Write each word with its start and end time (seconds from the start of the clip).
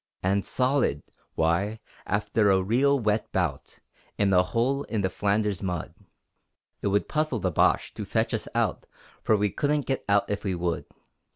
And 0.23 0.43
solid! 0.43 1.03
Why, 1.35 1.79
after 2.07 2.49
a 2.49 2.63
real 2.63 2.97
wet 2.99 3.31
bout 3.31 3.77
In 4.17 4.33
a 4.33 4.41
hole 4.41 4.81
in 4.85 5.01
the 5.01 5.11
Flanders 5.11 5.61
mud, 5.61 5.93
It 6.81 6.87
would 6.87 7.07
puzzle 7.07 7.37
the 7.37 7.51
Boche 7.51 7.93
to 7.93 8.03
fetch 8.03 8.33
us 8.33 8.47
out, 8.55 8.87
For 9.21 9.37
we 9.37 9.51
couldn't 9.51 9.85
get 9.85 10.03
out 10.09 10.27
if 10.27 10.43
we 10.43 10.55
would! 10.55 10.85